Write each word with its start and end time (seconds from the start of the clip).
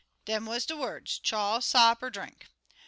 Dem 0.25 0.47
wuz 0.47 0.61
de 0.65 0.75
words 0.75 1.19
chaw, 1.19 1.59
sop, 1.59 2.01
er 2.01 2.09
drink. 2.09 2.47